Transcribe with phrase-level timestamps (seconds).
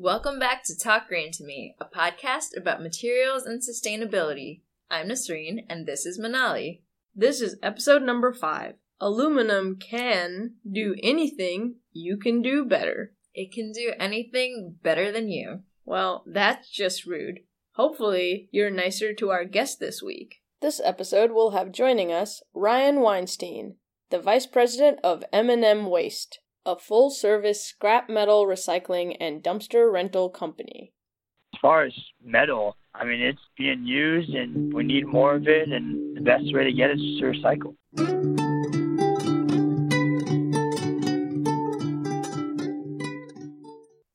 [0.00, 4.60] Welcome back to Talk Green to Me, a podcast about materials and sustainability.
[4.88, 6.82] I'm Nasreen, and this is Manali.
[7.16, 8.74] This is episode number five.
[9.00, 13.14] Aluminum can do anything you can do better.
[13.34, 15.62] It can do anything better than you.
[15.84, 17.40] Well, that's just rude.
[17.72, 20.36] Hopefully, you're nicer to our guest this week.
[20.62, 23.78] This episode will have joining us Ryan Weinstein,
[24.10, 26.38] the Vice President of M&M Waste,
[26.68, 30.92] a full-service scrap metal recycling and dumpster rental company.
[31.54, 35.70] As far as metal, I mean, it's being used and we need more of it,
[35.70, 37.74] and the best way to get it is to recycle.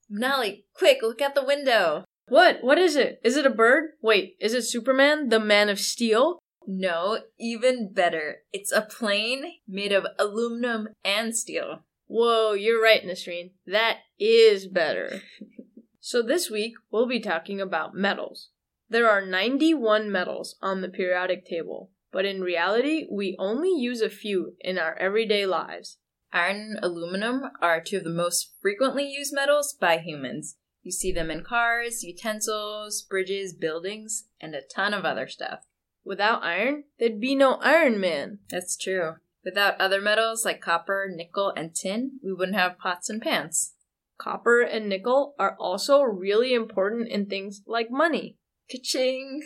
[0.08, 2.04] Manali, quick, look out the window.
[2.28, 2.58] What?
[2.62, 3.20] What is it?
[3.24, 3.90] Is it a bird?
[4.00, 6.38] Wait, is it Superman, the Man of Steel?
[6.68, 8.42] No, even better.
[8.52, 11.82] It's a plane made of aluminum and steel.
[12.16, 13.50] Whoa, you're right, Nasreen.
[13.66, 15.22] That is better.
[16.00, 18.50] so this week, we'll be talking about metals.
[18.88, 24.08] There are 91 metals on the periodic table, but in reality, we only use a
[24.08, 25.98] few in our everyday lives.
[26.32, 30.54] Iron and aluminum are two of the most frequently used metals by humans.
[30.84, 35.64] You see them in cars, utensils, bridges, buildings, and a ton of other stuff.
[36.04, 38.38] Without iron, there'd be no Iron Man.
[38.50, 39.14] That's true.
[39.44, 43.74] Without other metals like copper, nickel, and tin, we wouldn't have pots and pans.
[44.18, 48.38] Copper and nickel are also really important in things like money.
[48.70, 49.42] Ka-ching!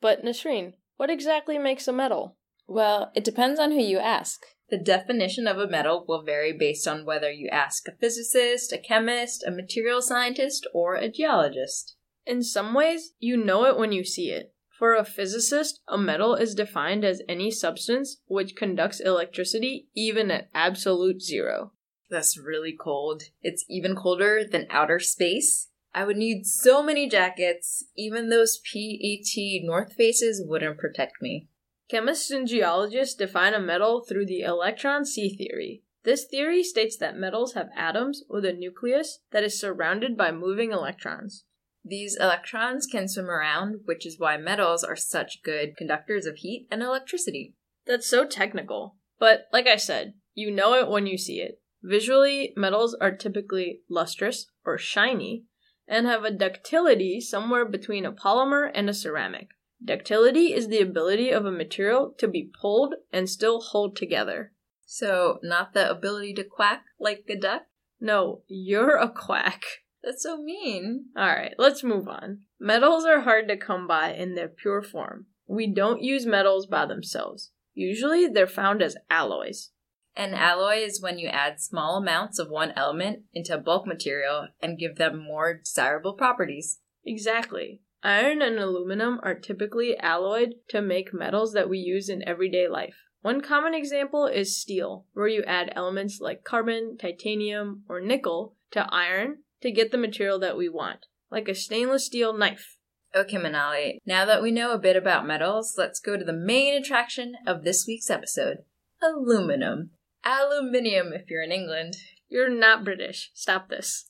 [0.00, 2.36] But Nasreen, what exactly makes a metal?
[2.68, 4.40] Well, it depends on who you ask.
[4.70, 8.78] The definition of a metal will vary based on whether you ask a physicist, a
[8.78, 11.96] chemist, a material scientist, or a geologist.
[12.24, 14.54] In some ways, you know it when you see it.
[14.82, 20.48] For a physicist, a metal is defined as any substance which conducts electricity even at
[20.56, 21.70] absolute zero.
[22.10, 23.22] That's really cold.
[23.42, 25.68] It's even colder than outer space.
[25.94, 31.46] I would need so many jackets, even those PET North Faces wouldn't protect me.
[31.88, 35.84] Chemists and geologists define a metal through the electron sea theory.
[36.02, 40.72] This theory states that metals have atoms with a nucleus that is surrounded by moving
[40.72, 41.44] electrons.
[41.84, 46.68] These electrons can swim around, which is why metals are such good conductors of heat
[46.70, 47.54] and electricity.
[47.86, 48.96] That's so technical.
[49.18, 51.60] But like I said, you know it when you see it.
[51.82, 55.44] Visually, metals are typically lustrous or shiny
[55.88, 59.48] and have a ductility somewhere between a polymer and a ceramic.
[59.84, 64.52] Ductility is the ability of a material to be pulled and still hold together.
[64.86, 67.62] So, not the ability to quack like a duck?
[68.00, 69.62] No, you're a quack.
[70.02, 71.06] That's so mean.
[71.16, 72.40] Alright, let's move on.
[72.58, 75.26] Metals are hard to come by in their pure form.
[75.46, 77.52] We don't use metals by themselves.
[77.74, 79.70] Usually they're found as alloys.
[80.14, 84.48] An alloy is when you add small amounts of one element into a bulk material
[84.60, 86.80] and give them more desirable properties.
[87.04, 87.80] Exactly.
[88.02, 92.96] Iron and aluminum are typically alloyed to make metals that we use in everyday life.
[93.22, 98.86] One common example is steel, where you add elements like carbon, titanium, or nickel to
[98.92, 102.76] iron to get the material that we want, like a stainless steel knife.
[103.14, 106.74] Okay, Manali, now that we know a bit about metals, let's go to the main
[106.74, 108.58] attraction of this week's episode
[109.02, 109.90] aluminum.
[110.24, 111.94] Aluminium, if you're in England.
[112.28, 113.30] You're not British.
[113.34, 114.08] Stop this.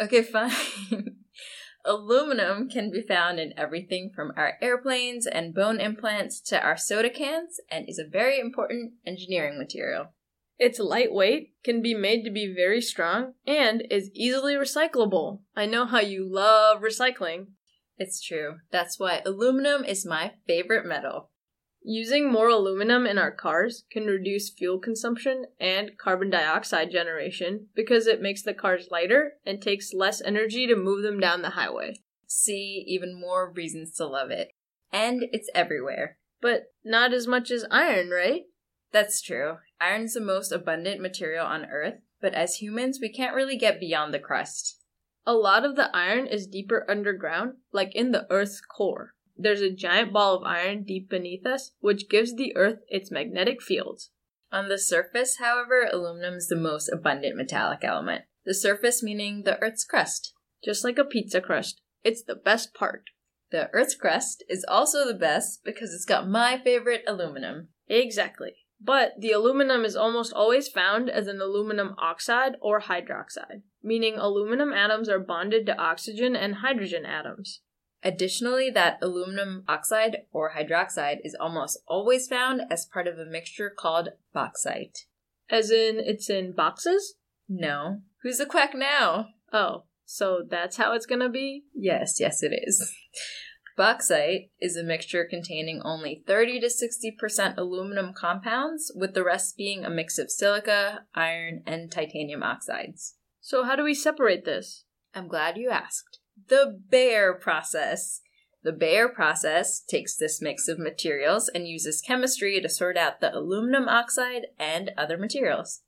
[0.00, 0.52] Okay, fine.
[1.84, 7.10] Aluminum can be found in everything from our airplanes and bone implants to our soda
[7.10, 10.14] cans and is a very important engineering material.
[10.58, 15.40] It's lightweight, can be made to be very strong, and is easily recyclable.
[15.56, 17.46] I know how you love recycling.
[17.96, 18.56] It's true.
[18.70, 21.30] That's why aluminum is my favorite metal.
[21.84, 28.06] Using more aluminum in our cars can reduce fuel consumption and carbon dioxide generation because
[28.06, 31.96] it makes the cars lighter and takes less energy to move them down the highway.
[32.26, 34.52] See, even more reasons to love it.
[34.92, 36.18] And it's everywhere.
[36.40, 38.42] But not as much as iron, right?
[38.92, 39.56] That's true.
[39.80, 44.12] Iron's the most abundant material on Earth, but as humans, we can't really get beyond
[44.12, 44.78] the crust.
[45.26, 49.14] A lot of the iron is deeper underground, like in the Earth's core.
[49.36, 53.62] There's a giant ball of iron deep beneath us, which gives the Earth its magnetic
[53.62, 54.10] fields.
[54.52, 58.24] On the surface, however, aluminum is the most abundant metallic element.
[58.44, 60.34] The surface meaning the Earth's crust.
[60.62, 63.10] Just like a pizza crust, it's the best part.
[63.50, 67.68] The Earth's crust is also the best because it's got my favorite aluminum.
[67.88, 68.61] Exactly.
[68.84, 74.72] But the aluminum is almost always found as an aluminum oxide or hydroxide, meaning aluminum
[74.72, 77.60] atoms are bonded to oxygen and hydrogen atoms.
[78.02, 83.70] Additionally, that aluminum oxide or hydroxide is almost always found as part of a mixture
[83.70, 85.06] called bauxite.
[85.48, 87.14] As in, it's in boxes?
[87.48, 88.00] No.
[88.22, 89.28] Who's the quack now?
[89.52, 91.64] Oh, So that's how it's gonna be?
[91.74, 92.92] Yes, yes, it is.
[93.76, 99.84] Bauxite is a mixture containing only 30 to 60% aluminum compounds, with the rest being
[99.84, 103.16] a mix of silica, iron, and titanium oxides.
[103.40, 104.84] So how do we separate this?
[105.14, 106.20] I'm glad you asked.
[106.48, 108.20] The Bayer process.
[108.62, 113.34] The Bayer process takes this mix of materials and uses chemistry to sort out the
[113.34, 115.80] aluminum oxide and other materials.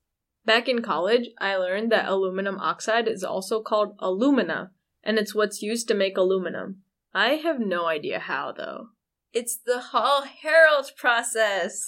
[0.45, 4.73] Back in college, I learned that aluminum oxide is also called alumina,
[5.03, 6.83] and it's what's used to make aluminum.
[7.15, 8.89] I have no idea how, though.
[9.33, 11.81] It's the Hall Héroult process.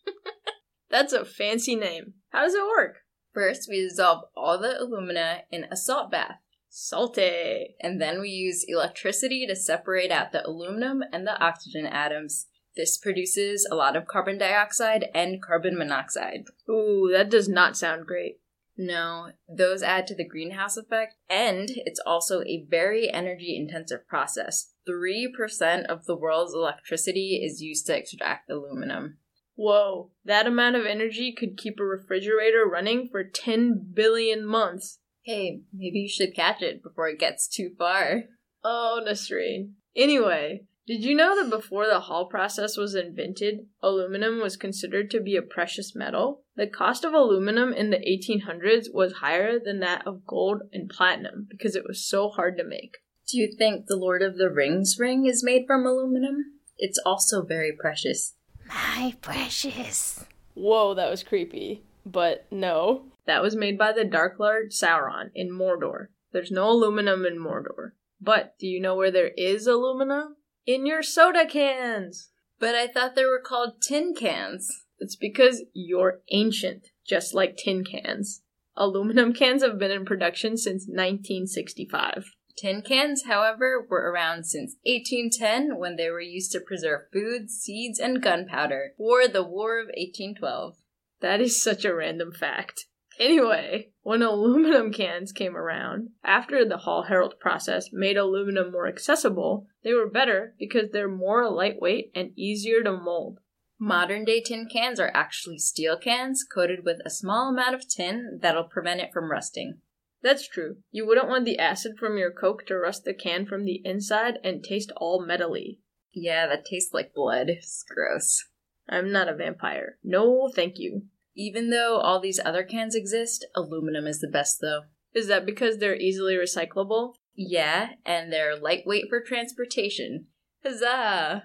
[0.90, 2.14] That's a fancy name.
[2.30, 2.98] How does it work?
[3.34, 6.38] First, we dissolve all the alumina in a salt bath.
[6.68, 7.74] Salty.
[7.80, 12.46] And then we use electricity to separate out the aluminum and the oxygen atoms.
[12.76, 16.44] This produces a lot of carbon dioxide and carbon monoxide.
[16.68, 18.38] Ooh, that does not sound great.
[18.78, 24.72] No, those add to the greenhouse effect, and it's also a very energy intensive process.
[24.88, 29.18] 3% of the world's electricity is used to extract aluminum.
[29.54, 34.98] Whoa, that amount of energy could keep a refrigerator running for 10 billion months.
[35.24, 38.24] Hey, maybe you should catch it before it gets too far.
[38.62, 39.72] Oh, Nasreen.
[39.96, 45.20] Anyway, did you know that before the Hall process was invented, aluminum was considered to
[45.20, 46.42] be a precious metal?
[46.54, 51.48] The cost of aluminum in the 1800s was higher than that of gold and platinum
[51.50, 52.98] because it was so hard to make.
[53.28, 56.52] Do you think the Lord of the Rings ring is made from aluminum?
[56.78, 58.34] It's also very precious.
[58.68, 60.24] My precious.
[60.54, 61.82] Whoa, that was creepy.
[62.04, 66.06] But no, that was made by the Dark Lord Sauron in Mordor.
[66.32, 67.92] There's no aluminum in Mordor.
[68.20, 70.36] But do you know where there is aluminum?
[70.66, 72.30] In your soda cans!
[72.58, 74.86] But I thought they were called tin cans.
[74.98, 78.42] It's because you're ancient, just like tin cans.
[78.76, 82.32] Aluminum cans have been in production since 1965.
[82.56, 88.00] Tin cans, however, were around since 1810 when they were used to preserve food, seeds,
[88.00, 90.76] and gunpowder for the War of 1812.
[91.20, 92.86] That is such a random fact.
[93.18, 99.66] Anyway, when aluminum cans came around, after the Hall Héroult process made aluminum more accessible,
[99.82, 103.38] they were better because they're more lightweight and easier to mold.
[103.78, 108.38] Modern day tin cans are actually steel cans coated with a small amount of tin
[108.40, 109.78] that'll prevent it from rusting.
[110.22, 110.78] That's true.
[110.90, 114.38] You wouldn't want the acid from your Coke to rust the can from the inside
[114.42, 115.78] and taste all metally.
[116.12, 117.48] Yeah, that tastes like blood.
[117.48, 118.46] It's gross.
[118.88, 119.98] I'm not a vampire.
[120.02, 121.02] No, thank you.
[121.36, 124.82] Even though all these other cans exist, aluminum is the best though.
[125.14, 127.14] Is that because they're easily recyclable?
[127.34, 130.26] Yeah, and they're lightweight for transportation.
[130.64, 131.44] Huzzah!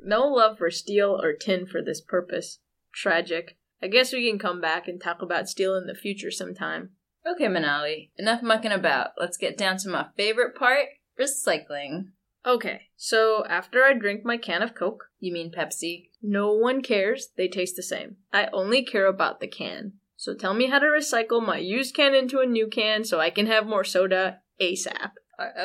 [0.00, 2.60] No love for steel or tin for this purpose.
[2.92, 3.58] Tragic.
[3.82, 6.90] I guess we can come back and talk about steel in the future sometime.
[7.26, 9.10] Okay, Manali, enough mucking about.
[9.18, 10.86] Let's get down to my favorite part
[11.18, 12.10] recycling.
[12.46, 16.10] Okay, so after I drink my can of Coke, You mean Pepsi?
[16.22, 18.16] no one cares, they taste the same.
[18.32, 19.94] I only care about the can.
[20.16, 23.30] So tell me how to recycle my used can into a new can so I
[23.30, 25.10] can have more soda ASAP.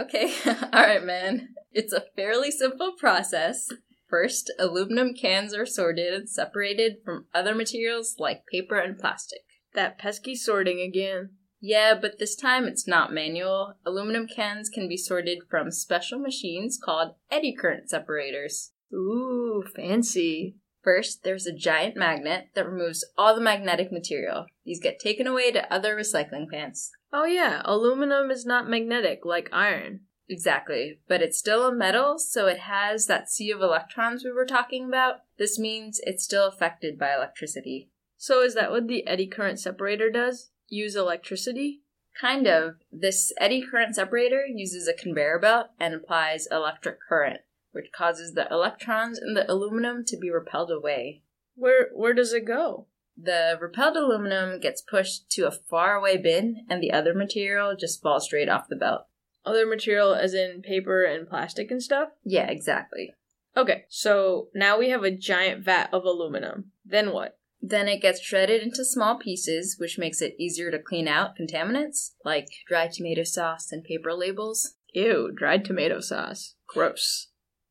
[0.02, 1.50] Okay, alright, man.
[1.72, 3.68] It's a fairly simple process.
[4.10, 9.42] First, aluminum cans are sorted and separated from other materials like paper and plastic.
[9.76, 11.32] That pesky sorting again.
[11.62, 13.74] Yeah, but this time it's not manual.
[13.86, 18.72] Aluminum cans can be sorted from special machines called eddy current separators.
[18.94, 20.56] Ooh, fancy.
[20.82, 24.46] First, there's a giant magnet that removes all the magnetic material.
[24.66, 26.92] These get taken away to other recycling plants.
[27.12, 30.02] Oh yeah, aluminum is not magnetic like iron.
[30.30, 34.46] Exactly, but it's still a metal, so it has that sea of electrons we were
[34.46, 35.22] talking about.
[35.38, 37.90] This means it's still affected by electricity.
[38.16, 40.52] So is that what the eddy current separator does?
[40.70, 41.82] Use electricity?
[42.20, 42.76] Kind of.
[42.92, 48.48] This eddy current separator uses a conveyor belt and applies electric current, which causes the
[48.52, 51.24] electrons in the aluminum to be repelled away.
[51.56, 52.88] Where where does it go?
[53.22, 58.26] The repelled aluminum gets pushed to a faraway bin, and the other material just falls
[58.26, 59.08] straight off the belt.
[59.46, 62.10] Other material as in paper and plastic and stuff?
[62.24, 63.16] Yeah, exactly.
[63.58, 66.72] Okay, so now we have a giant vat of aluminum.
[66.86, 67.39] Then what?
[67.70, 72.14] Then it gets shredded into small pieces, which makes it easier to clean out contaminants
[72.26, 74.74] like dry tomato sauce and paper labels.
[74.96, 76.56] Ew, dried tomato sauce.
[76.68, 77.28] Gross.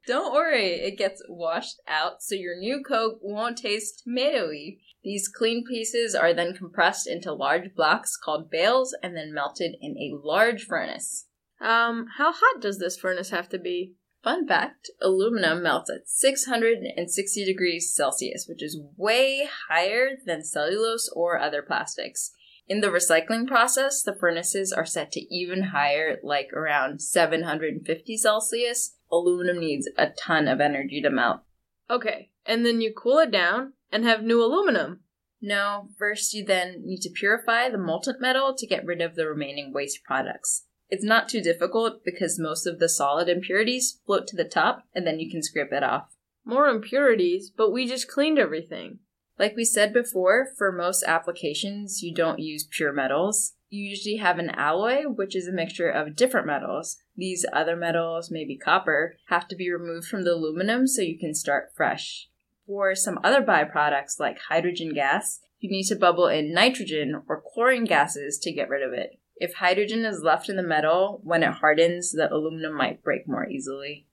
[0.06, 4.78] Don't worry, it gets washed out so your new Coke won't taste tomatoey.
[5.02, 9.96] These clean pieces are then compressed into large blocks called bales and then melted in
[9.98, 11.26] a large furnace.
[11.60, 13.94] Um, how hot does this furnace have to be?
[14.22, 21.38] Fun fact aluminum melts at 660 degrees Celsius, which is way higher than cellulose or
[21.38, 22.32] other plastics.
[22.68, 28.96] In the recycling process, the furnaces are set to even higher, like around 750 Celsius.
[29.10, 31.40] Aluminum needs a ton of energy to melt.
[31.88, 35.00] Okay, and then you cool it down and have new aluminum.
[35.40, 39.26] No, first you then need to purify the molten metal to get rid of the
[39.26, 40.64] remaining waste products.
[40.90, 45.06] It's not too difficult because most of the solid impurities float to the top and
[45.06, 46.16] then you can scrape it off.
[46.44, 49.00] More impurities, but we just cleaned everything.
[49.38, 53.52] Like we said before, for most applications, you don't use pure metals.
[53.68, 56.96] You usually have an alloy, which is a mixture of different metals.
[57.16, 61.34] These other metals, maybe copper, have to be removed from the aluminum so you can
[61.34, 62.30] start fresh.
[62.66, 67.84] For some other byproducts like hydrogen gas, you need to bubble in nitrogen or chlorine
[67.84, 69.20] gases to get rid of it.
[69.40, 73.48] If hydrogen is left in the metal, when it hardens, the aluminum might break more
[73.48, 74.06] easily.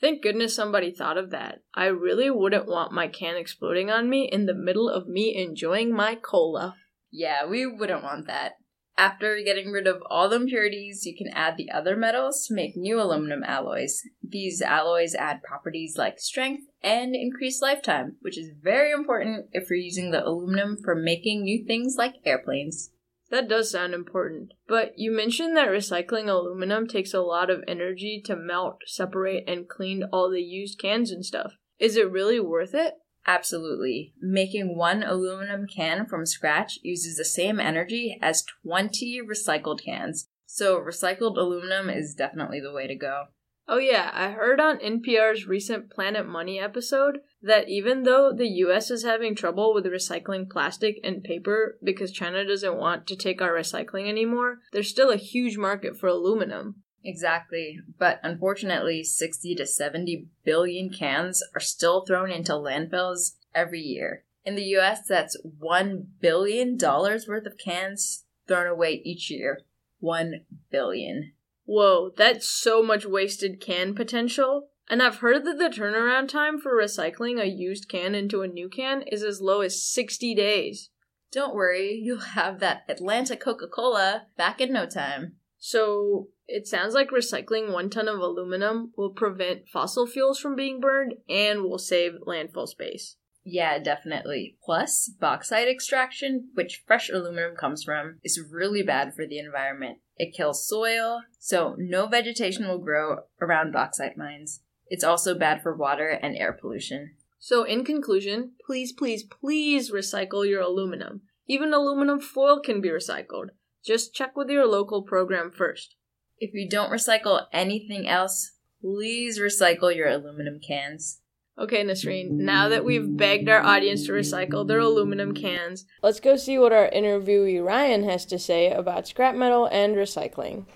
[0.00, 1.62] Thank goodness somebody thought of that.
[1.74, 5.94] I really wouldn't want my can exploding on me in the middle of me enjoying
[5.94, 6.74] my cola.
[7.10, 8.56] Yeah, we wouldn't want that.
[8.98, 12.76] After getting rid of all the impurities, you can add the other metals to make
[12.76, 14.02] new aluminum alloys.
[14.22, 19.78] These alloys add properties like strength and increased lifetime, which is very important if you're
[19.78, 22.90] using the aluminum for making new things like airplanes.
[23.30, 24.52] That does sound important.
[24.68, 29.68] But you mentioned that recycling aluminum takes a lot of energy to melt, separate, and
[29.68, 31.54] clean all the used cans and stuff.
[31.78, 32.94] Is it really worth it?
[33.26, 34.14] Absolutely.
[34.20, 40.28] Making one aluminum can from scratch uses the same energy as 20 recycled cans.
[40.46, 43.24] So, recycled aluminum is definitely the way to go.
[43.68, 48.90] Oh, yeah, I heard on NPR's recent Planet Money episode that even though the US
[48.90, 53.52] is having trouble with recycling plastic and paper because China doesn't want to take our
[53.52, 56.76] recycling anymore, there's still a huge market for aluminum.
[57.04, 57.80] Exactly.
[57.98, 64.24] But unfortunately, 60 to 70 billion cans are still thrown into landfills every year.
[64.44, 69.60] In the US, that's $1 billion worth of cans thrown away each year.
[69.98, 71.32] 1 billion.
[71.66, 74.68] Whoa, that's so much wasted can potential.
[74.88, 78.68] And I've heard that the turnaround time for recycling a used can into a new
[78.68, 80.90] can is as low as 60 days.
[81.32, 85.36] Don't worry, you'll have that Atlanta Coca Cola back in no time.
[85.58, 90.80] So, it sounds like recycling one ton of aluminum will prevent fossil fuels from being
[90.80, 93.16] burned and will save landfill space.
[93.44, 94.56] Yeah, definitely.
[94.62, 99.98] Plus, bauxite extraction, which fresh aluminum comes from, is really bad for the environment.
[100.16, 104.60] It kills soil, so no vegetation will grow around bauxite mines.
[104.88, 107.12] It's also bad for water and air pollution.
[107.38, 111.22] So, in conclusion, please, please, please recycle your aluminum.
[111.46, 113.50] Even aluminum foil can be recycled.
[113.84, 115.94] Just check with your local program first.
[116.38, 121.20] If you don't recycle anything else, please recycle your aluminum cans.
[121.58, 126.36] Okay, Nasreen, now that we've begged our audience to recycle their aluminum cans, let's go
[126.36, 130.66] see what our interviewee Ryan has to say about scrap metal and recycling.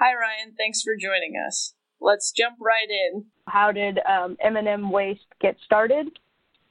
[0.00, 0.54] Hi, Ryan.
[0.58, 1.74] Thanks for joining us.
[2.00, 3.26] Let's jump right in.
[3.46, 6.08] How did um, M&M Waste get started?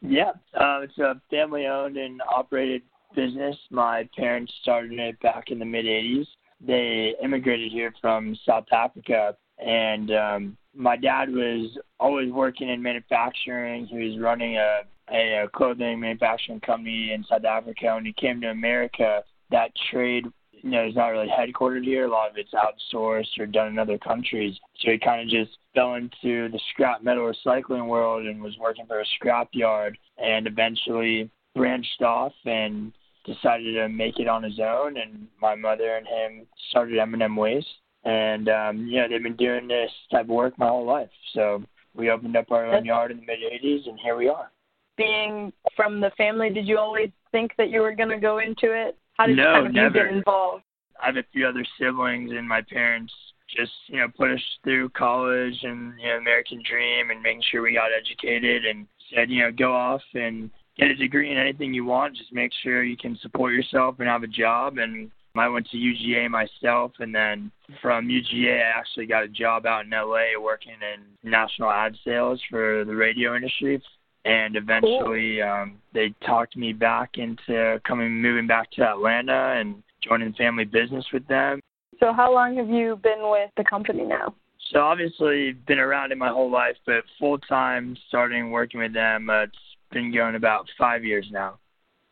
[0.01, 2.81] Yeah, uh, it's a family-owned and operated
[3.15, 3.55] business.
[3.71, 6.27] My parents started it back in the mid '80s.
[6.59, 13.85] They immigrated here from South Africa, and um, my dad was always working in manufacturing.
[13.85, 17.93] He was running a, a, clothing manufacturing company in South Africa.
[17.95, 22.05] When he came to America, that trade you know, is not really headquartered here.
[22.05, 24.55] A lot of it's outsourced or done in other countries.
[24.79, 28.85] So he kind of just fell into the scrap metal recycling world and was working
[28.85, 32.93] for a scrap yard and eventually branched off and
[33.25, 37.67] decided to make it on his own, and my mother and him started M&M Waste.
[38.05, 41.09] And um, you know, they've been doing this type of work my whole life.
[41.33, 41.63] So
[41.95, 44.51] we opened up our own yard in the mid '80s, and here we are.
[44.97, 48.71] Being from the family, did you always think that you were going to go into
[48.71, 48.97] it?
[49.13, 50.05] How did no, you kind of never.
[50.05, 50.63] get involved?
[51.01, 53.13] I have a few other siblings, and my parents
[53.55, 57.61] just you know put us through college and you know American Dream and making sure
[57.61, 61.73] we got educated and said you know go off and get a degree in anything
[61.73, 62.17] you want.
[62.17, 64.77] Just make sure you can support yourself and have a job.
[64.77, 69.65] And I went to UGA myself, and then from UGA, I actually got a job
[69.65, 73.81] out in LA working in national ad sales for the radio industry.
[74.25, 75.49] And eventually, cool.
[75.49, 80.65] um, they talked me back into coming, moving back to Atlanta and joining the family
[80.65, 81.59] business with them.
[81.99, 84.35] So, how long have you been with the company now?
[84.71, 89.29] So, obviously, been around it my whole life, but full time starting working with them,
[89.29, 89.57] uh, it's
[89.91, 91.57] been going about five years now.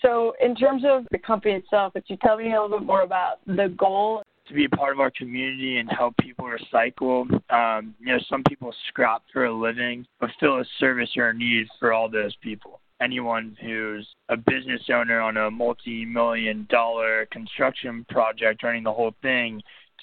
[0.01, 3.03] So, in terms of the company itself, could you tell me a little bit more
[3.03, 4.24] about the goal?
[4.48, 7.22] To be a part of our community and help people recycle.
[7.53, 11.34] Um, you know, some people scrap for a living, but fill a service or a
[11.34, 12.79] need for all those people.
[13.01, 19.62] anyone who's a business owner on a multi-million dollar construction project running the whole thing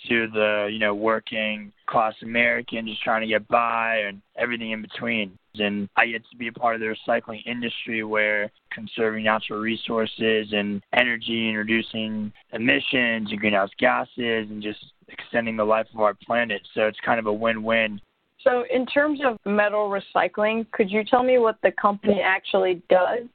[0.08, 4.82] to the you know working class American just trying to get by and everything in
[4.82, 5.36] between.
[5.60, 10.48] And I get to be a part of the recycling industry where conserving natural resources
[10.52, 16.14] and energy and reducing emissions and greenhouse gases and just extending the life of our
[16.14, 16.62] planet.
[16.74, 18.00] So it's kind of a win-win.
[18.44, 23.26] So, in terms of metal recycling, could you tell me what the company actually does?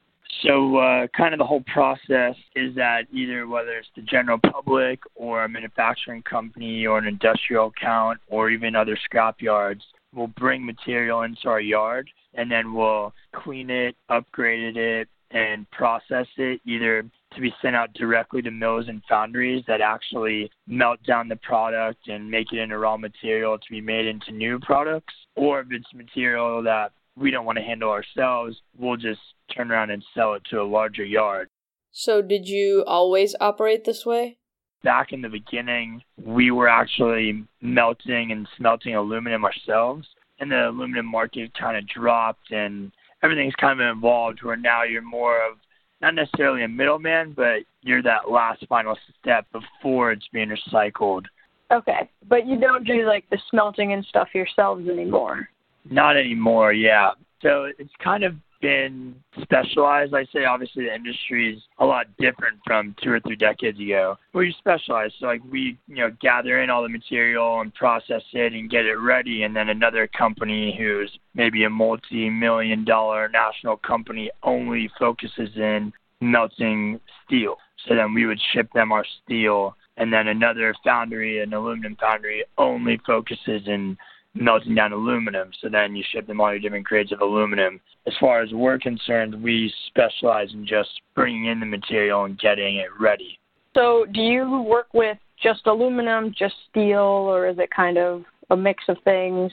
[0.41, 4.99] So, uh, kind of the whole process is that either whether it's the general public
[5.15, 10.65] or a manufacturing company or an industrial account or even other scrap yards will bring
[10.65, 17.03] material into our yard and then we'll clean it, upgrade it, and process it either
[17.33, 22.07] to be sent out directly to mills and foundries that actually melt down the product
[22.07, 25.91] and make it into raw material to be made into new products, or if it's
[25.93, 29.21] material that we don't want to handle ourselves, we'll just
[29.55, 31.49] turn around and sell it to a larger yard.
[31.91, 34.37] So, did you always operate this way?
[34.83, 40.07] Back in the beginning, we were actually melting and smelting aluminum ourselves,
[40.39, 42.91] and the aluminum market kind of dropped, and
[43.23, 45.57] everything's kind of evolved where now you're more of
[46.01, 51.23] not necessarily a middleman, but you're that last final step before it's being recycled.
[51.71, 55.47] Okay, but you don't do like the smelting and stuff yourselves anymore.
[55.89, 57.11] Not anymore, yeah.
[57.41, 60.15] So it's kind of been specialized.
[60.15, 64.17] I say obviously the industry is a lot different from two or three decades ago.
[64.31, 68.21] Where you specialize, so like we you know gather in all the material and process
[68.31, 73.75] it and get it ready, and then another company who's maybe a multi-million dollar national
[73.77, 75.91] company only focuses in
[76.21, 77.57] melting steel.
[77.85, 82.45] So then we would ship them our steel, and then another foundry, an aluminum foundry,
[82.57, 83.97] only focuses in
[84.35, 85.51] melting down aluminum.
[85.61, 87.79] So then you ship them all your different grades of aluminum.
[88.07, 92.77] As far as we're concerned, we specialize in just bringing in the material and getting
[92.77, 93.39] it ready.
[93.75, 98.55] So, do you work with just aluminum, just steel, or is it kind of a
[98.55, 99.51] mix of things?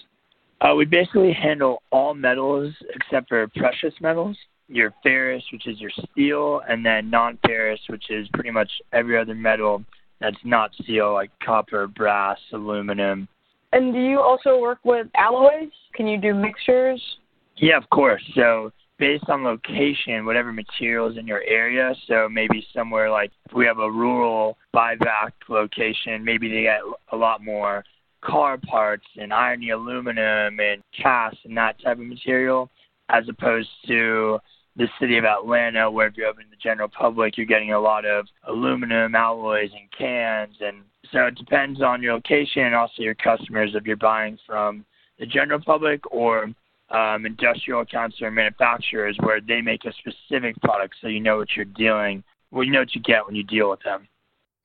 [0.60, 4.36] Uh, we basically handle all metals except for precious metals.
[4.68, 9.34] Your ferrous, which is your steel, and then non-ferrous, which is pretty much every other
[9.34, 9.82] metal
[10.20, 13.26] that's not steel, like copper, brass, aluminum,
[13.72, 15.70] and do you also work with alloys?
[15.94, 17.00] Can you do mixtures?
[17.56, 18.22] Yeah, of course.
[18.34, 21.94] So based on location, whatever materials in your area.
[22.06, 26.80] So maybe somewhere like if we have a rural buyback location, maybe they get
[27.10, 27.82] a lot more
[28.22, 32.70] car parts and irony aluminum and cast and that type of material,
[33.08, 34.38] as opposed to
[34.76, 37.80] the city of Atlanta, where if you're open to the general public, you're getting a
[37.80, 40.76] lot of aluminum alloys and cans and
[41.12, 44.84] so it depends on your location and also your customers if you're buying from
[45.18, 46.50] the general public or
[46.90, 51.48] um, industrial accounts or manufacturers where they make a specific product so you know what
[51.54, 54.08] you're dealing, well, you know what you get when you deal with them.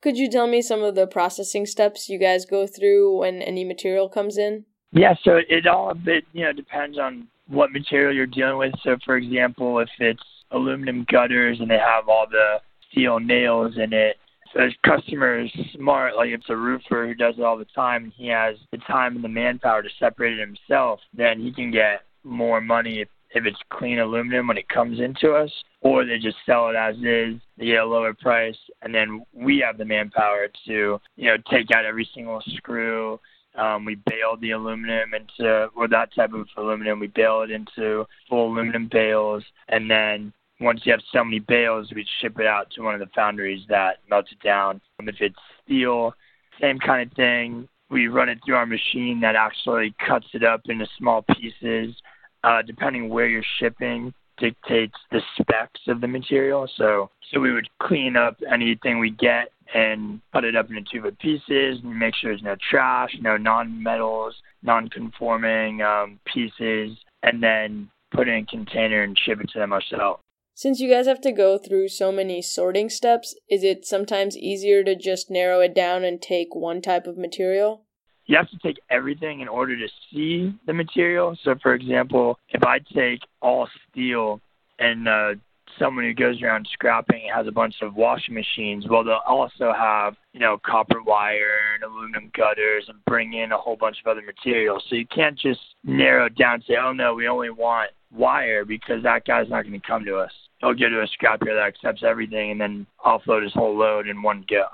[0.02, 3.64] Could you tell me some of the processing steps you guys go through when any
[3.64, 4.64] material comes in?
[4.92, 8.74] Yeah, so it all a bit, you know, depends on what material you're dealing with.
[8.82, 13.92] So, for example, if it's aluminum gutters and they have all the steel nails in
[13.92, 14.16] it,
[14.56, 18.12] the customer is smart, like it's a roofer who does it all the time and
[18.16, 22.04] he has the time and the manpower to separate it himself, then he can get
[22.24, 25.50] more money if, if it's clean aluminum when it comes into us,
[25.82, 29.58] or they just sell it as is, they get a lower price, and then we
[29.58, 33.20] have the manpower to, you know, take out every single screw.
[33.56, 38.06] Um, we bale the aluminum into, or that type of aluminum, we bale it into
[38.28, 42.70] full aluminum bales, and then once you have so many bales, we ship it out
[42.72, 44.80] to one of the foundries that melts it down.
[45.00, 46.14] If it's steel,
[46.60, 47.68] same kind of thing.
[47.90, 51.94] We run it through our machine that actually cuts it up into small pieces.
[52.42, 56.68] Uh, depending where you're shipping, dictates the specs of the material.
[56.76, 61.02] So, so we would clean up anything we get and cut it up into two
[61.02, 67.90] foot pieces and make sure there's no trash, no non-metals, non-conforming um, pieces, and then
[68.12, 70.20] put it in a container and ship it to them ourselves.
[70.58, 74.82] Since you guys have to go through so many sorting steps, is it sometimes easier
[74.84, 77.82] to just narrow it down and take one type of material?
[78.24, 81.36] You have to take everything in order to see the material.
[81.44, 84.40] So, for example, if I take all steel
[84.78, 85.34] and uh,
[85.78, 90.16] someone who goes around scrapping has a bunch of washing machines, well, they'll also have,
[90.32, 94.22] you know, copper wire and aluminum gutters and bring in a whole bunch of other
[94.22, 94.84] materials.
[94.88, 98.64] So you can't just narrow it down and say, oh, no, we only want wire
[98.64, 101.66] because that guy's not going to come to us he'll go to a scrapyard that
[101.66, 104.66] accepts everything and then offload his whole load in one go.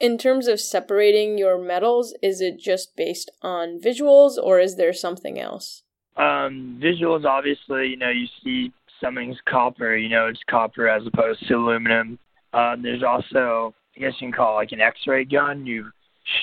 [0.00, 4.92] In terms of separating your metals, is it just based on visuals or is there
[4.92, 5.82] something else?
[6.16, 11.46] Um, visuals, obviously, you know, you see something's copper, you know it's copper as opposed
[11.46, 12.18] to aluminum.
[12.52, 15.66] Uh, there's also, I guess you can call it like an X-ray gun.
[15.66, 15.90] You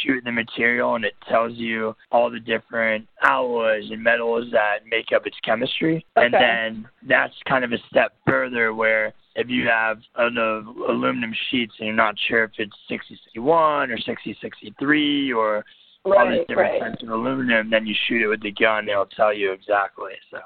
[0.01, 5.07] shoot the material and it tells you all the different alloys and metals that make
[5.15, 6.05] up its chemistry.
[6.17, 6.25] Okay.
[6.25, 11.33] And then that's kind of a step further where if you have an uh, aluminum
[11.49, 15.57] sheets and you're not sure if it's 6061 or 6063 or
[16.05, 16.91] all these Right, different right.
[16.91, 20.13] types of aluminum, then you shoot it with the gun, and it'll tell you exactly.
[20.29, 20.37] So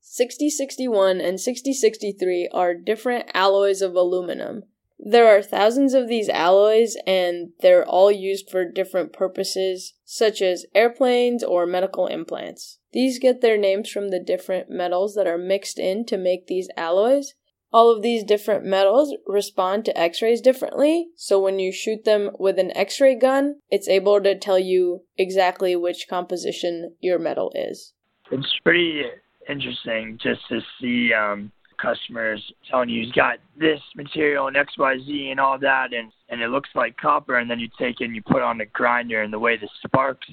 [0.00, 4.62] 6061 and 6063 are different alloys of aluminum.
[4.98, 10.66] There are thousands of these alloys, and they're all used for different purposes, such as
[10.74, 12.78] airplanes or medical implants.
[12.92, 16.68] These get their names from the different metals that are mixed in to make these
[16.76, 17.34] alloys.
[17.70, 22.30] All of these different metals respond to x rays differently, so when you shoot them
[22.38, 27.52] with an x ray gun, it's able to tell you exactly which composition your metal
[27.54, 27.92] is.
[28.30, 29.02] it's pretty
[29.48, 35.40] interesting just to see um, customers telling you he's got this material and XYZ and
[35.40, 38.22] all that, and and it looks like copper, and then you take it and you
[38.22, 40.28] put it on the grinder, and the way the sparks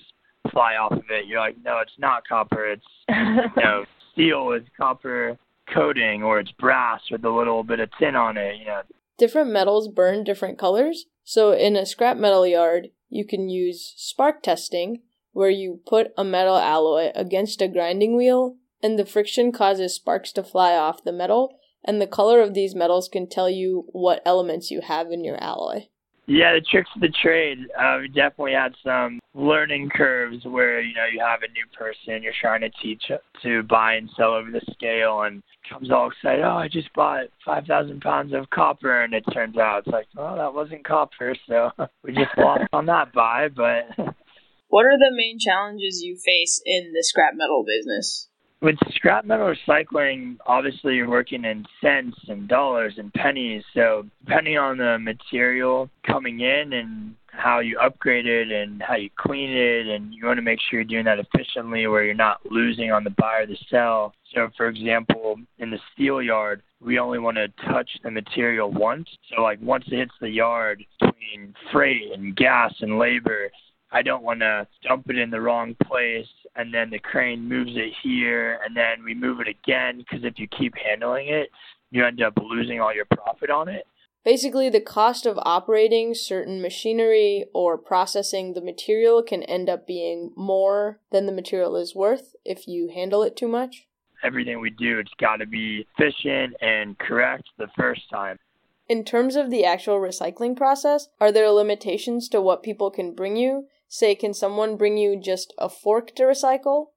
[0.51, 4.63] fly off of it, you're like, no, it's not copper, it's you know steel with
[4.77, 5.37] copper
[5.73, 8.81] coating, or it's brass with a little bit of tin on it, you know.
[9.17, 14.43] Different metals burn different colors, so in a scrap metal yard, you can use spark
[14.43, 19.95] testing, where you put a metal alloy against a grinding wheel, and the friction causes
[19.95, 23.85] sparks to fly off the metal, and the color of these metals can tell you
[23.93, 25.87] what elements you have in your alloy.
[26.27, 27.57] Yeah, the tricks of the trade.
[27.75, 32.21] Uh, we definitely had some learning curves where you know you have a new person
[32.21, 36.43] you're trying to teach to buy and sell over the scale, and comes all excited.
[36.43, 40.07] Oh, I just bought five thousand pounds of copper, and it turns out it's like,
[40.15, 41.71] well, that wasn't copper, so
[42.03, 43.47] we just lost on that buy.
[43.49, 43.89] But
[44.67, 48.29] What are the main challenges you face in the scrap metal business?
[48.61, 53.63] With scrap metal recycling, obviously you're working in cents and dollars and pennies.
[53.73, 59.09] So depending on the material coming in and how you upgrade it and how you
[59.17, 62.39] clean it, and you want to make sure you're doing that efficiently where you're not
[62.49, 64.13] losing on the buy or the sell.
[64.33, 69.09] So, for example, in the steel yard, we only want to touch the material once.
[69.29, 73.49] So, like once it hits the yard, between freight and gas and labor,
[73.95, 76.27] I don't want to dump it in the wrong place
[76.57, 80.37] and then the crane moves it here and then we move it again because if
[80.37, 81.49] you keep handling it,
[81.91, 83.87] you end up losing all your profit on it.
[84.25, 90.33] Basically, the cost of operating certain machinery or processing the material can end up being
[90.35, 93.87] more than the material is worth if you handle it too much.
[94.25, 98.39] Everything we do, it's got to be efficient and correct the first time.
[98.89, 103.37] In terms of the actual recycling process, are there limitations to what people can bring
[103.37, 103.67] you?
[103.87, 106.87] Say, can someone bring you just a fork to recycle?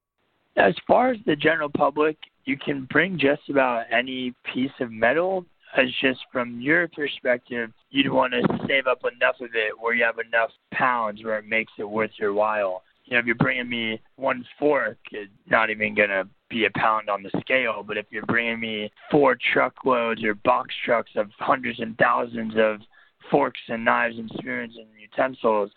[0.56, 5.44] As far as the general public, you can bring just about any piece of metal.
[5.76, 10.02] As just from your perspective, you'd want to save up enough of it where you
[10.02, 12.82] have enough pounds where it makes it worth your while.
[13.04, 16.70] You know, if you're bringing me one fork, it's not even going to be a
[16.78, 17.84] pound on the scale.
[17.86, 22.80] But if you're bringing me four truckloads or box trucks of hundreds and thousands of
[23.30, 25.70] forks and knives and spoons and utensils,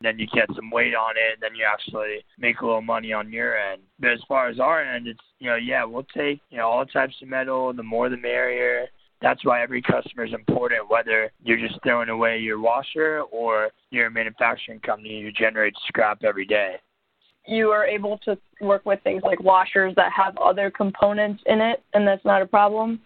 [0.00, 3.12] then you get some weight on it, and then you actually make a little money
[3.12, 3.82] on your end.
[3.98, 6.86] But as far as our end, it's you know, yeah, we'll take you know all
[6.86, 7.72] types of metal.
[7.72, 8.86] The more, the merrier.
[9.20, 10.88] That's why every customer is important.
[10.88, 16.22] Whether you're just throwing away your washer or you're a manufacturing company who generates scrap
[16.22, 16.76] every day.
[17.44, 21.82] you are able to work with things like washers that have other components in it,
[21.94, 23.00] and that's not a problem.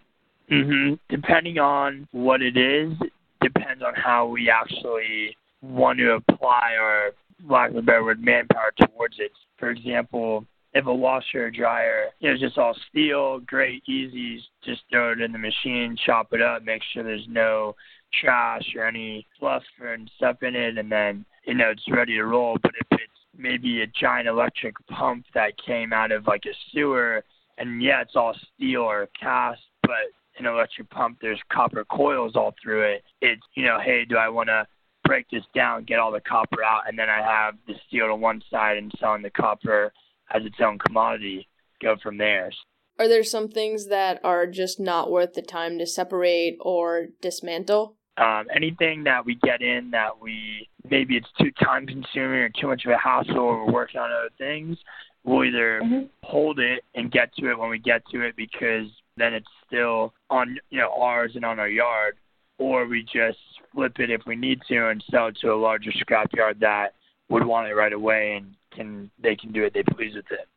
[0.49, 2.93] hmm Depending on what it is,
[3.41, 7.11] depends on how we actually want to apply our,
[7.49, 9.31] lack of a better word, manpower towards it.
[9.57, 15.11] For example, if a washer or dryer is just all steel, great, easy, just throw
[15.11, 17.75] it in the machine, chop it up, make sure there's no
[18.21, 22.23] trash or any fluff and stuff in it, and then, you know, it's ready to
[22.25, 22.57] roll.
[22.61, 27.23] But if it's maybe a giant electric pump that came out of like a sewer,
[27.57, 32.55] and yeah, it's all steel or cast, but an electric pump, there's copper coils all
[32.61, 33.03] through it.
[33.21, 34.65] It's, you know, hey, do I want to
[35.03, 38.15] break this down, get all the copper out, and then I have the steel to
[38.15, 39.93] one side and selling the copper
[40.33, 41.47] as its own commodity,
[41.81, 42.51] go from there.
[42.99, 47.95] Are there some things that are just not worth the time to separate or dismantle?
[48.17, 52.67] Um, anything that we get in that we maybe it's too time consuming or too
[52.67, 54.77] much of a hassle or we're working on other things,
[55.23, 56.09] we'll either Mhm.
[56.23, 58.87] hold it and get to it when we get to it because
[59.17, 62.17] then it's still on you know ours and on our yard,
[62.63, 63.37] or we just
[63.73, 66.93] flip it if we need to and sell it to a larger scrapyard that
[67.29, 70.47] would want it right away and can they can do what they please with it.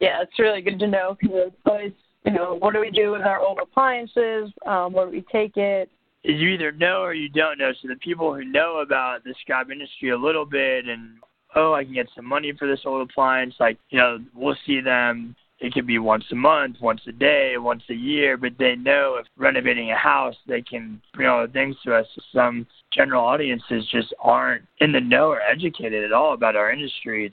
[0.00, 1.92] Yeah, it's really good to know because it's always
[2.24, 4.52] you know, what do we do with our old appliances?
[4.64, 5.90] Um, where do we take it?
[6.24, 7.72] you either know or you don't know.
[7.80, 11.16] So the people who know about the scrap industry a little bit and
[11.54, 14.80] oh, I can get some money for this old appliance, like, you know, we'll see
[14.80, 18.74] them it could be once a month, once a day, once a year, but they
[18.74, 22.06] know if renovating a house, they can bring all the things to us.
[22.34, 27.32] Some general audiences just aren't in the know or educated at all about our industry.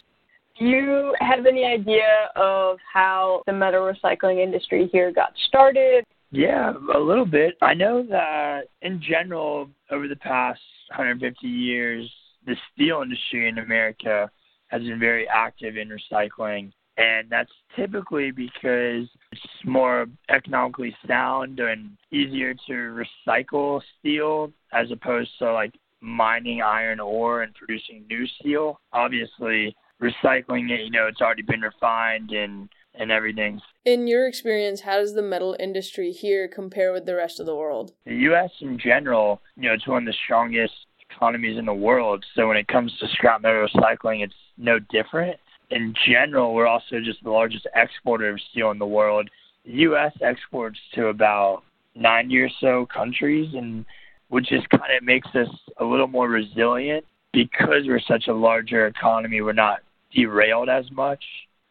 [0.60, 6.06] Do you have any idea of how the metal recycling industry here got started?
[6.32, 7.56] Yeah, a little bit.
[7.64, 12.08] I know that in general, over the past 150 years,
[12.46, 14.30] the steel industry in America
[14.68, 21.92] has been very active in recycling and that's typically because it's more economically sound and
[22.12, 28.82] easier to recycle steel as opposed to like mining iron ore and producing new steel.
[28.92, 33.62] Obviously, recycling it, you know, it's already been refined and and everything.
[33.86, 37.56] In your experience, how does the metal industry here compare with the rest of the
[37.56, 37.94] world?
[38.06, 40.74] The US in general, you know, it's one of the strongest
[41.10, 42.26] economies in the world.
[42.36, 45.40] So when it comes to scrap metal recycling, it's no different
[45.72, 49.30] in general, we're also just the largest exporter of steel in the world.
[49.66, 50.14] The U.S.
[50.22, 51.64] exports to about
[51.96, 53.86] 90 or so countries, and
[54.30, 58.88] which just kind of makes us a little more resilient because we're such a larger
[58.88, 59.42] economy.
[59.42, 59.80] We're not
[60.12, 61.24] derailed as much.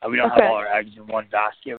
[0.03, 0.43] Uh, we don't Okay.
[0.43, 1.77] have all our eggs in one basket.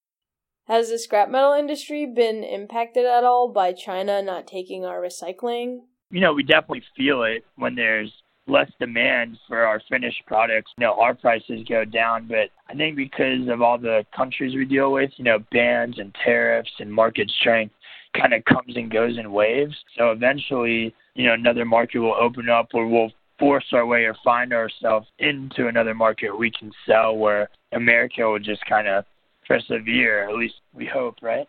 [0.67, 5.81] Has the scrap metal industry been impacted at all by China not taking our recycling?
[6.11, 8.11] You know, we definitely feel it when there's
[8.49, 10.71] less demand for our finished products.
[10.77, 14.65] You know, our prices go down, but I think because of all the countries we
[14.65, 17.73] deal with, you know, bans and tariffs and market strength
[18.19, 19.75] kind of comes and goes in waves.
[19.97, 24.15] So eventually, you know, another market will open up or we'll force our way or
[24.23, 29.05] find ourselves into another market we can sell where America will just kind of
[29.47, 31.47] persevere, at least we hope, right?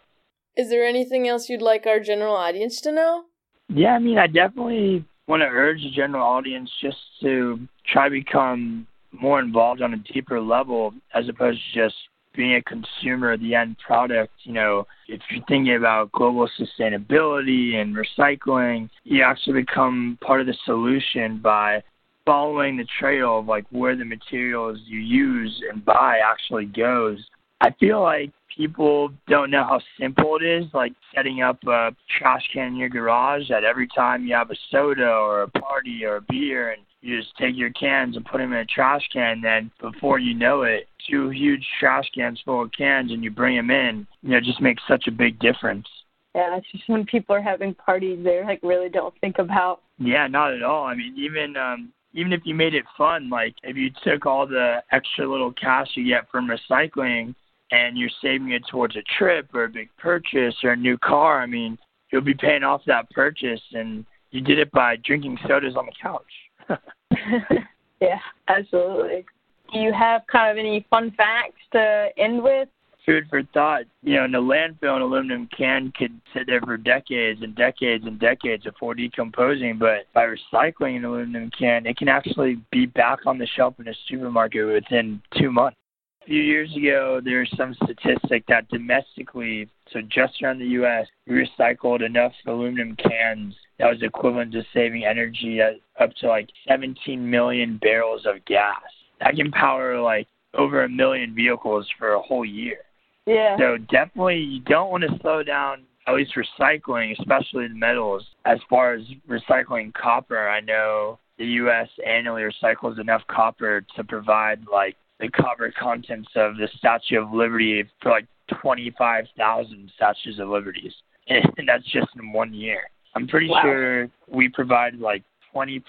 [0.57, 3.25] Is there anything else you'd like our general audience to know?
[3.69, 8.11] Yeah, I mean, I definitely want to urge the general audience just to try to
[8.11, 11.95] become more involved on a deeper level as opposed to just
[12.35, 14.33] being a consumer of the end product.
[14.43, 20.49] You know, if you're thinking about global sustainability and recycling, you actually become part of
[20.49, 21.83] the solution by
[22.27, 27.19] following the trail of like where the materials you use and buy actually goes.
[27.61, 32.43] I feel like people don't know how simple it is, like setting up a trash
[32.53, 36.17] can in your garage that every time you have a soda or a party or
[36.17, 39.41] a beer and you just take your cans and put them in a trash can,
[39.41, 43.57] then before you know it, two huge trash cans full of cans and you bring
[43.57, 45.87] them in, you know, it just makes such a big difference.
[46.35, 49.81] Yeah, it's just when people are having parties, they like really don't think about.
[49.99, 50.85] Yeah, not at all.
[50.85, 54.47] I mean, even um even if you made it fun, like if you took all
[54.47, 57.35] the extra little cash you get from recycling
[57.71, 61.41] and you're saving it towards a trip or a big purchase or a new car,
[61.41, 61.79] I mean,
[62.11, 65.93] you'll be paying off that purchase and you did it by drinking sodas on the
[66.01, 66.79] couch.
[68.01, 69.25] yeah, absolutely.
[69.73, 72.69] Do you have kind of any fun facts to end with?
[73.07, 73.85] Food for thought.
[74.03, 78.05] You know, in a landfill, an aluminum can could sit there for decades and decades
[78.05, 83.21] and decades before decomposing, but by recycling an aluminum can, it can actually be back
[83.27, 85.77] on the shelf in a supermarket within two months.
[86.23, 91.07] A few years ago, there was some statistic that domestically, so just around the U.S.,
[91.27, 96.51] we recycled enough aluminum cans that was equivalent to saving energy at up to like
[96.69, 98.83] 17 million barrels of gas.
[99.21, 102.79] That can power like over a million vehicles for a whole year.
[103.27, 103.57] Yeah.
[103.59, 108.25] So definitely, you don't want to slow down at least recycling, especially the metals.
[108.45, 111.89] As far as recycling copper, I know the U.S.
[112.07, 117.85] annually recycles enough copper to provide like the copper contents of the Statue of Liberty
[118.03, 118.27] for like
[118.63, 120.93] 25,000 statues of liberties,
[121.29, 122.91] and that's just in one year.
[123.15, 123.63] I'm pretty Wow.
[123.63, 125.83] sure we provide like 20%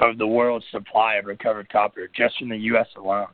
[0.00, 2.88] of the world's supply of recovered copper just from the U.S.
[2.96, 3.28] alone.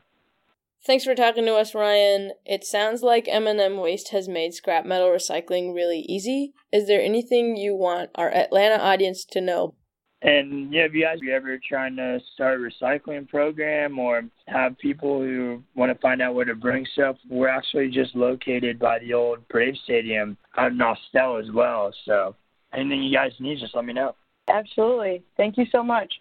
[0.86, 2.32] Thanks for talking to us, Ryan.
[2.46, 6.52] It sounds like M&M Waste has made scrap metal recycling really easy.
[6.72, 9.74] Is there anything you want our Atlanta audience to know?
[10.22, 14.76] And yeah, if you guys are ever trying to start a recycling program or have
[14.78, 18.98] people who want to find out where to bring stuff, we're actually just located by
[18.98, 21.90] the old Braves Stadium out in Austell as well.
[22.04, 22.36] So
[22.74, 24.14] anything you guys need, just let me know.
[24.48, 25.22] Absolutely.
[25.36, 26.12] Thank you so much.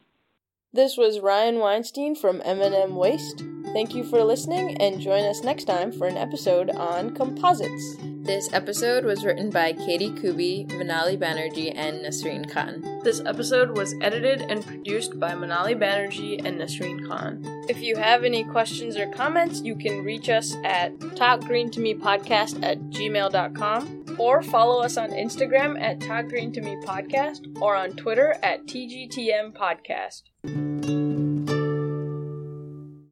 [0.71, 3.43] This was Ryan Weinstein from M&M Waste.
[3.73, 7.95] Thank you for listening and join us next time for an episode on composites.
[8.21, 13.01] This episode was written by Katie Kubi, Manali Banerjee, and Nasreen Khan.
[13.03, 17.41] This episode was edited and produced by Manali Banerjee and Nasreen Khan.
[17.67, 23.98] If you have any questions or comments, you can reach us at talkgreentomepodcast at gmail.com
[24.19, 28.67] or follow us on Instagram at Talk Green to Me Podcast or on Twitter at
[28.67, 31.08] tgtmpodcast.